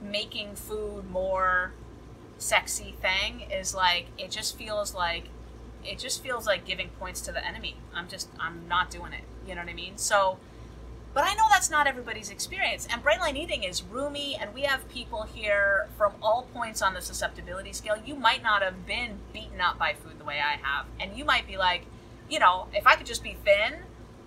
making 0.00 0.54
food 0.54 1.10
more 1.10 1.72
sexy 2.38 2.94
thing 3.02 3.50
is 3.50 3.74
like, 3.74 4.06
it 4.16 4.30
just 4.30 4.56
feels 4.56 4.94
like 4.94 5.24
it 5.84 5.98
just 5.98 6.22
feels 6.22 6.46
like 6.46 6.64
giving 6.64 6.88
points 7.00 7.20
to 7.22 7.32
the 7.32 7.44
enemy. 7.44 7.76
I'm 7.94 8.08
just 8.08 8.28
I'm 8.40 8.66
not 8.68 8.90
doing 8.90 9.12
it. 9.12 9.24
You 9.46 9.54
know 9.54 9.60
what 9.60 9.70
I 9.70 9.74
mean? 9.74 9.98
So 9.98 10.38
but 11.16 11.24
I 11.24 11.32
know 11.32 11.44
that's 11.50 11.70
not 11.70 11.86
everybody's 11.86 12.28
experience. 12.28 12.86
And 12.92 13.02
bright 13.02 13.20
line 13.20 13.38
eating 13.38 13.62
is 13.62 13.82
roomy, 13.82 14.36
and 14.38 14.52
we 14.52 14.62
have 14.62 14.86
people 14.90 15.22
here 15.22 15.88
from 15.96 16.12
all 16.20 16.42
points 16.52 16.82
on 16.82 16.92
the 16.92 17.00
susceptibility 17.00 17.72
scale. 17.72 17.96
You 18.04 18.16
might 18.16 18.42
not 18.42 18.62
have 18.62 18.86
been 18.86 19.20
beaten 19.32 19.58
up 19.62 19.78
by 19.78 19.94
food 19.94 20.18
the 20.18 20.24
way 20.24 20.40
I 20.40 20.58
have. 20.62 20.84
And 21.00 21.16
you 21.16 21.24
might 21.24 21.46
be 21.46 21.56
like, 21.56 21.86
you 22.28 22.38
know, 22.38 22.68
if 22.74 22.86
I 22.86 22.96
could 22.96 23.06
just 23.06 23.22
be 23.22 23.34
thin 23.46 23.76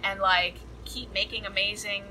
and 0.03 0.20
like 0.20 0.56
keep 0.89 1.13
making 1.13 1.46
amazing 1.46 2.03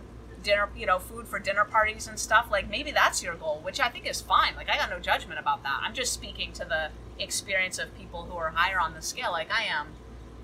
dinner, 0.43 0.69
you 0.77 0.87
know, 0.87 0.99
food 0.99 1.27
for 1.27 1.39
dinner 1.39 1.65
parties 1.65 2.07
and 2.07 2.19
stuff, 2.19 2.49
like 2.51 2.71
maybe 2.71 2.91
that's 2.91 3.23
your 3.23 3.35
goal, 3.35 3.61
which 3.63 3.81
I 3.81 3.89
think 3.89 4.07
is 4.07 4.21
fine. 4.21 4.55
Like 4.57 4.71
I 4.71 4.77
got 4.77 4.91
no 4.91 4.99
judgment 4.99 5.41
about 5.41 5.63
that. 5.65 5.81
I'm 5.83 5.95
just 5.95 6.13
speaking 6.13 6.53
to 6.55 6.65
the 6.65 6.91
experience 7.23 7.79
of 7.79 7.97
people 7.99 8.23
who 8.23 8.37
are 8.37 8.51
higher 8.51 8.81
on 8.81 8.95
the 8.95 9.03
scale, 9.03 9.33
like 9.33 9.51
I 9.51 9.65
am. 9.65 9.89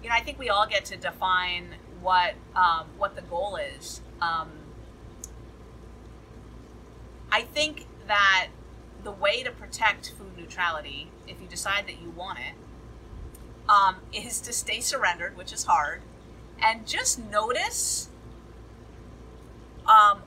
You 0.02 0.08
know, 0.10 0.16
I 0.16 0.20
think 0.20 0.38
we 0.38 0.50
all 0.50 0.66
get 0.66 0.84
to 0.86 0.96
define 0.96 1.76
what 2.00 2.34
um, 2.54 2.86
what 2.98 3.16
the 3.16 3.22
goal 3.22 3.56
is. 3.56 4.00
Um, 4.20 4.50
I 7.32 7.42
think 7.42 7.86
that 8.06 8.48
the 9.02 9.12
way 9.12 9.42
to 9.42 9.50
protect 9.50 10.12
food 10.18 10.36
neutrality, 10.36 11.08
if 11.26 11.40
you 11.40 11.46
decide 11.46 11.86
that 11.86 12.00
you 12.00 12.10
want 12.10 12.38
it, 12.38 12.54
um, 13.68 13.96
is 14.12 14.40
to 14.42 14.52
stay 14.52 14.80
surrendered, 14.80 15.36
which 15.36 15.52
is 15.52 15.64
hard, 15.64 16.02
and 16.62 16.86
just 16.86 17.18
notice 17.18 18.08
um, 19.86 20.22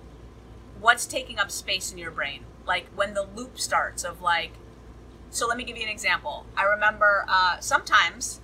what's 0.79 1.05
taking 1.05 1.39
up 1.39 1.51
space 1.51 1.91
in 1.91 1.97
your 1.97 2.11
brain. 2.11 2.43
Like 2.65 2.87
when 2.95 3.13
the 3.13 3.27
loop 3.35 3.59
starts 3.59 4.03
of 4.03 4.21
like, 4.21 4.51
so 5.29 5.47
let 5.47 5.57
me 5.57 5.63
give 5.63 5.77
you 5.77 5.83
an 5.83 5.89
example. 5.89 6.45
I 6.55 6.63
remember 6.63 7.25
uh, 7.27 7.59
sometimes 7.59 8.39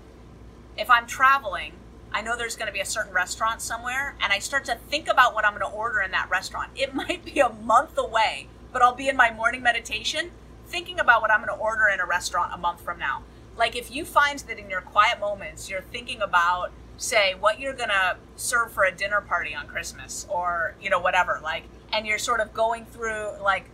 if 0.77 0.89
I'm 0.89 1.07
traveling, 1.07 1.73
I 2.11 2.21
know 2.21 2.37
there's 2.37 2.55
going 2.55 2.67
to 2.67 2.73
be 2.73 2.79
a 2.79 2.85
certain 2.85 3.13
restaurant 3.13 3.61
somewhere, 3.61 4.15
and 4.21 4.31
I 4.31 4.39
start 4.39 4.65
to 4.65 4.75
think 4.75 5.07
about 5.07 5.33
what 5.33 5.45
I'm 5.45 5.57
going 5.57 5.69
to 5.69 5.75
order 5.75 5.99
in 6.01 6.11
that 6.11 6.29
restaurant. 6.29 6.71
It 6.75 6.93
might 6.95 7.25
be 7.25 7.39
a 7.39 7.49
month 7.49 7.97
away, 7.97 8.47
but 8.71 8.81
I'll 8.81 8.95
be 8.95 9.09
in 9.09 9.17
my 9.17 9.31
morning 9.31 9.63
meditation 9.63 10.31
thinking 10.67 10.99
about 10.99 11.21
what 11.21 11.31
I'm 11.31 11.43
going 11.43 11.55
to 11.55 11.61
order 11.61 11.87
in 11.93 11.99
a 11.99 12.05
restaurant 12.05 12.53
a 12.53 12.57
month 12.57 12.81
from 12.81 12.97
now. 12.97 13.23
Like 13.55 13.75
if 13.75 13.93
you 13.93 14.05
find 14.05 14.39
that 14.39 14.57
in 14.57 14.69
your 14.69 14.81
quiet 14.81 15.19
moments 15.19 15.69
you're 15.69 15.81
thinking 15.81 16.21
about 16.21 16.71
say 16.97 17.33
what 17.39 17.59
you're 17.59 17.73
gonna 17.73 18.17
serve 18.35 18.71
for 18.71 18.83
a 18.83 18.91
dinner 18.91 19.21
party 19.21 19.53
on 19.53 19.67
Christmas 19.67 20.25
or 20.29 20.75
you 20.81 20.89
know 20.89 20.99
whatever 20.99 21.39
like 21.43 21.63
and 21.91 22.05
you're 22.05 22.19
sort 22.19 22.39
of 22.39 22.53
going 22.53 22.85
through 22.85 23.29
like 23.41 23.65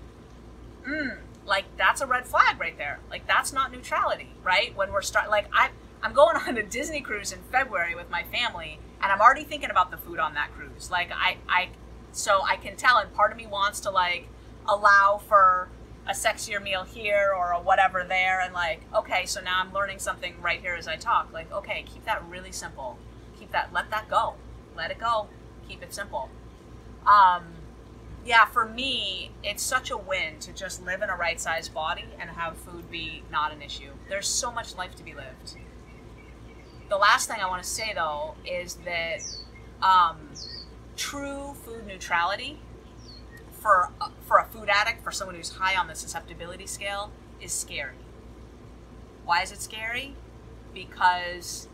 mm, 0.87 1.17
like 1.45 1.65
that's 1.77 2.01
a 2.01 2.07
red 2.07 2.25
flag 2.25 2.59
right 2.59 2.77
there. 2.77 2.99
Like 3.09 3.27
that's 3.27 3.53
not 3.53 3.71
neutrality 3.71 4.29
right? 4.43 4.75
When 4.75 4.91
we're 4.91 5.01
start 5.01 5.29
like 5.29 5.47
I 5.53 5.69
I'm 6.01 6.13
going 6.13 6.37
on 6.37 6.57
a 6.57 6.63
Disney 6.63 7.01
cruise 7.01 7.31
in 7.31 7.39
February 7.51 7.95
with 7.95 8.09
my 8.09 8.23
family 8.23 8.79
and 9.01 9.11
I'm 9.11 9.21
already 9.21 9.43
thinking 9.43 9.69
about 9.69 9.91
the 9.91 9.97
food 9.97 10.19
on 10.19 10.33
that 10.33 10.51
cruise. 10.53 10.89
Like 10.89 11.11
I 11.11 11.37
I 11.47 11.69
so 12.11 12.41
I 12.43 12.55
can 12.55 12.75
tell 12.75 12.97
and 12.97 13.13
part 13.13 13.31
of 13.31 13.37
me 13.37 13.47
wants 13.47 13.79
to 13.81 13.91
like 13.91 14.27
allow 14.67 15.21
for 15.27 15.69
a 16.07 16.13
sexier 16.13 16.61
meal 16.61 16.83
here 16.83 17.31
or 17.37 17.51
a 17.51 17.61
whatever 17.61 18.03
there 18.03 18.41
and 18.41 18.53
like 18.53 18.81
okay 18.95 19.27
so 19.27 19.39
now 19.41 19.59
i'm 19.59 19.71
learning 19.71 19.99
something 19.99 20.33
right 20.41 20.59
here 20.59 20.73
as 20.73 20.87
i 20.87 20.95
talk. 20.95 21.31
Like 21.31 21.51
okay 21.51 21.83
keep 21.85 22.05
that 22.05 22.23
really 22.27 22.51
simple 22.51 22.97
keep 23.49 23.53
that 23.53 23.73
let 23.73 23.89
that 23.91 24.09
go. 24.09 24.35
Let 24.75 24.91
it 24.91 24.99
go. 24.99 25.27
Keep 25.67 25.83
it 25.83 25.93
simple. 25.93 26.29
Um, 27.05 27.43
yeah 28.25 28.45
for 28.45 28.65
me 28.65 29.31
it's 29.43 29.63
such 29.63 29.89
a 29.89 29.97
win 29.97 30.37
to 30.41 30.51
just 30.51 30.83
live 30.83 31.01
in 31.01 31.09
a 31.09 31.15
right 31.15 31.39
sized 31.39 31.73
body 31.73 32.03
and 32.19 32.29
have 32.29 32.57
food 32.57 32.89
be 32.91 33.23
not 33.31 33.51
an 33.51 33.61
issue. 33.61 33.91
There's 34.07 34.27
so 34.27 34.51
much 34.51 34.75
life 34.75 34.95
to 34.95 35.03
be 35.03 35.13
lived. 35.13 35.57
The 36.89 36.97
last 36.97 37.29
thing 37.29 37.37
i 37.39 37.47
want 37.47 37.63
to 37.63 37.69
say 37.69 37.93
though 37.93 38.35
is 38.45 38.75
that 38.85 39.19
um, 39.81 40.29
true 40.97 41.53
food 41.63 41.85
neutrality 41.87 42.59
for 43.51 43.91
a, 44.01 44.09
for 44.21 44.37
a 44.37 44.45
food 44.45 44.69
addict 44.69 45.03
for 45.03 45.11
someone 45.11 45.35
who's 45.35 45.51
high 45.51 45.75
on 45.75 45.87
the 45.87 45.95
susceptibility 45.95 46.65
scale 46.65 47.11
is 47.41 47.51
scary. 47.51 47.95
Why 49.23 49.41
is 49.43 49.51
it 49.51 49.61
scary? 49.61 50.15
Because 50.73 51.67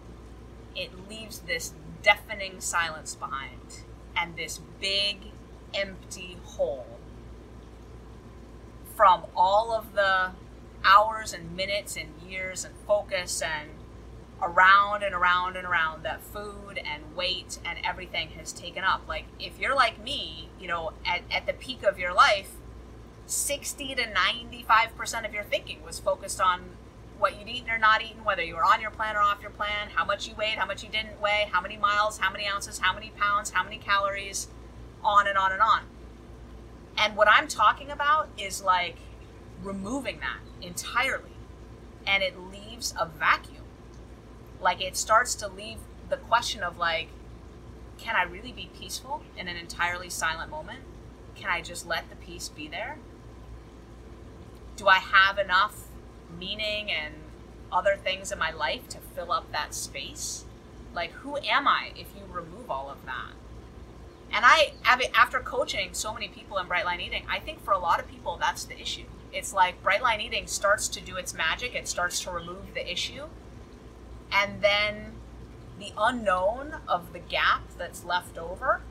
it 0.75 0.91
leaves 1.09 1.39
this 1.39 1.73
deafening 2.01 2.59
silence 2.59 3.15
behind 3.15 3.81
and 4.15 4.35
this 4.35 4.59
big 4.79 5.17
empty 5.73 6.37
hole 6.43 6.99
from 8.95 9.25
all 9.35 9.73
of 9.73 9.93
the 9.93 10.31
hours 10.83 11.33
and 11.33 11.55
minutes 11.55 11.97
and 11.97 12.09
years 12.25 12.63
and 12.63 12.73
focus 12.87 13.41
and 13.41 13.69
around 14.41 15.03
and 15.03 15.15
around 15.15 15.55
and 15.57 15.65
around 15.65 16.03
that 16.03 16.21
food 16.21 16.77
and 16.77 17.15
weight 17.15 17.57
and 17.65 17.79
everything 17.83 18.29
has 18.29 18.53
taken 18.53 18.83
up. 18.83 19.01
Like, 19.07 19.25
if 19.39 19.59
you're 19.59 19.75
like 19.75 20.01
me, 20.03 20.49
you 20.59 20.67
know, 20.67 20.91
at, 21.05 21.21
at 21.31 21.45
the 21.45 21.53
peak 21.53 21.83
of 21.83 21.97
your 21.97 22.13
life, 22.13 22.51
60 23.25 23.95
to 23.95 24.03
95% 24.03 25.25
of 25.25 25.33
your 25.33 25.43
thinking 25.43 25.83
was 25.83 25.99
focused 25.99 26.39
on 26.39 26.74
what 27.17 27.39
you'd 27.39 27.47
eaten 27.47 27.69
or 27.69 27.77
not 27.77 28.01
eaten, 28.03 28.23
whether 28.23 28.43
you 28.43 28.55
were 28.55 28.63
on 28.63 28.81
your 28.81 28.91
plan 28.91 29.15
or 29.15 29.19
off 29.19 29.41
your 29.41 29.51
plan, 29.51 29.89
how 29.93 30.05
much 30.05 30.27
you 30.27 30.35
weighed, 30.35 30.57
how 30.57 30.65
much 30.65 30.83
you 30.83 30.89
didn't 30.89 31.19
weigh, 31.21 31.47
how 31.51 31.61
many 31.61 31.77
miles, 31.77 32.17
how 32.17 32.31
many 32.31 32.47
ounces, 32.47 32.79
how 32.79 32.93
many 32.93 33.11
pounds, 33.17 33.51
how 33.51 33.63
many 33.63 33.77
calories, 33.77 34.47
on 35.03 35.27
and 35.27 35.37
on 35.37 35.51
and 35.51 35.61
on. 35.61 35.83
And 36.97 37.15
what 37.15 37.27
I'm 37.29 37.47
talking 37.47 37.89
about 37.91 38.29
is 38.37 38.61
like 38.61 38.97
removing 39.63 40.19
that 40.19 40.39
entirely. 40.65 41.31
And 42.07 42.23
it 42.23 42.37
leaves 42.39 42.93
a 42.99 43.05
vacuum. 43.05 43.63
like 44.61 44.81
it 44.81 44.95
starts 44.97 45.35
to 45.35 45.47
leave 45.47 45.77
the 46.09 46.17
question 46.17 46.63
of 46.63 46.77
like, 46.77 47.09
can 47.97 48.15
I 48.15 48.23
really 48.23 48.51
be 48.51 48.69
peaceful 48.77 49.23
in 49.37 49.47
an 49.47 49.55
entirely 49.55 50.09
silent 50.09 50.51
moment? 50.51 50.79
Can 51.35 51.49
I 51.49 51.61
just 51.61 51.85
let 51.85 52.09
the 52.09 52.15
peace 52.15 52.49
be 52.49 52.67
there? 52.67 52.97
Do 54.75 54.87
I 54.87 54.97
have 54.97 55.37
enough 55.37 55.84
meaning 56.39 56.91
and 56.91 57.13
other 57.71 57.97
things 57.97 58.31
in 58.31 58.39
my 58.39 58.51
life 58.51 58.87
to 58.89 58.97
fill 59.15 59.31
up 59.31 59.51
that 59.51 59.73
space? 59.73 60.45
Like, 60.93 61.11
who 61.11 61.37
am 61.37 61.67
I 61.67 61.91
if 61.95 62.07
you 62.15 62.23
remove 62.31 62.69
all 62.69 62.89
of 62.89 63.05
that? 63.05 63.33
And 64.31 64.43
I, 64.45 64.73
after 65.13 65.39
coaching 65.39 65.89
so 65.93 66.13
many 66.13 66.27
people 66.27 66.57
in 66.57 66.67
Bright 66.67 66.85
Line 66.85 66.99
Eating, 66.99 67.23
I 67.29 67.39
think 67.39 67.63
for 67.63 67.71
a 67.71 67.79
lot 67.79 67.99
of 67.99 68.09
people, 68.09 68.37
that's 68.39 68.65
the 68.65 68.79
issue. 68.79 69.05
It's 69.31 69.53
like 69.53 69.81
Bright 69.83 70.01
Line 70.01 70.21
Eating 70.21 70.47
starts 70.47 70.87
to 70.89 71.01
do 71.01 71.15
its 71.15 71.33
magic, 71.33 71.75
it 71.75 71.87
starts 71.87 72.19
to 72.21 72.31
remove 72.31 72.73
the 72.73 72.89
issue. 72.89 73.25
And 74.31 74.61
then 74.61 75.13
the 75.79 75.91
unknown 75.97 76.75
of 76.87 77.13
the 77.13 77.19
gap 77.19 77.63
that's 77.77 78.03
left 78.03 78.37
over 78.37 78.81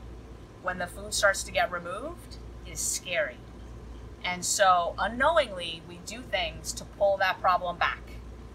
when 0.61 0.77
the 0.77 0.87
food 0.87 1.13
starts 1.13 1.43
to 1.43 1.51
get 1.51 1.71
removed 1.71 2.37
is 2.65 2.79
scary. 2.79 3.37
And 4.25 4.43
so, 4.43 4.95
unknowingly, 4.97 5.83
we 5.87 5.99
do 6.05 6.21
things 6.21 6.73
to 6.73 6.83
pull 6.83 7.15
that 7.17 7.39
problem 7.39 7.77
back 7.77 8.01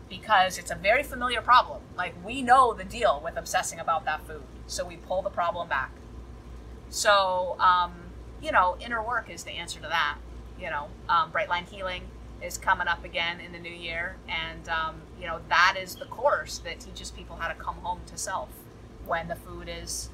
because 0.08 0.58
it's 0.58 0.72
a 0.72 0.74
very 0.74 1.04
familiar 1.04 1.40
problem. 1.40 1.82
Like, 1.96 2.14
we 2.26 2.42
know 2.42 2.74
the 2.74 2.84
deal 2.84 3.20
with 3.22 3.36
obsessing 3.36 3.78
about 3.78 4.04
that 4.04 4.26
food. 4.26 4.42
So, 4.66 4.84
we 4.84 4.96
pull 4.96 5.22
the 5.22 5.30
problem 5.30 5.68
back. 5.68 5.92
So, 6.90 7.56
um, 7.60 7.92
you 8.42 8.50
know, 8.50 8.76
inner 8.80 9.00
work 9.00 9.30
is 9.30 9.44
the 9.44 9.52
answer 9.52 9.78
to 9.78 9.86
that. 9.86 10.18
You 10.60 10.70
know, 10.70 10.88
um, 11.08 11.30
Bright 11.30 11.48
Line 11.48 11.66
Healing 11.66 12.02
is 12.42 12.58
coming 12.58 12.88
up 12.88 13.04
again 13.04 13.38
in 13.38 13.52
the 13.52 13.58
new 13.58 13.70
year. 13.70 14.16
And, 14.28 14.68
um, 14.68 14.96
you 15.20 15.28
know, 15.28 15.38
that 15.48 15.76
is 15.80 15.94
the 15.94 16.06
course 16.06 16.58
that 16.58 16.80
teaches 16.80 17.12
people 17.12 17.36
how 17.36 17.46
to 17.46 17.54
come 17.54 17.76
home 17.76 18.00
to 18.06 18.18
self 18.18 18.48
when 19.06 19.28
the 19.28 19.36
food 19.36 19.70
is, 19.70 20.10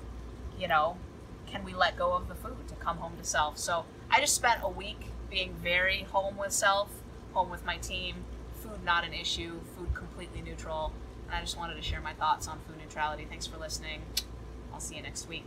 you 0.59 0.69
know, 0.69 0.99
can 1.47 1.65
we 1.65 1.73
let 1.73 1.97
go 1.97 2.13
of 2.13 2.29
the 2.29 2.35
food 2.35 2.69
to 2.69 2.75
come 2.75 2.99
home 2.99 3.17
to 3.17 3.25
self? 3.25 3.57
So 3.57 3.87
I 4.11 4.21
just 4.21 4.35
spent 4.35 4.61
a 4.63 4.69
week 4.69 5.07
being 5.31 5.55
very 5.63 6.03
home 6.05 6.37
with 6.37 6.53
self, 6.53 6.91
home 7.33 7.51
with 7.51 7.65
my 7.65 7.77
team, 7.79 8.25
food 8.61 8.85
not 8.85 9.05
an 9.05 9.13
issue, 9.13 9.61
food 9.77 9.95
completely 9.95 10.43
neutral. 10.43 10.93
And 11.27 11.37
I 11.37 11.41
just 11.41 11.57
wanted 11.57 11.75
to 11.75 11.83
share 11.83 12.01
my 12.01 12.13
thoughts 12.13 12.49
on 12.49 12.59
food 12.67 12.79
neutrality. 12.79 13.27
Thanks 13.29 13.47
for 13.47 13.59
listening. 13.59 14.03
I'll 14.73 14.81
see 14.81 14.97
you 14.97 15.03
next 15.03 15.29
week. 15.29 15.47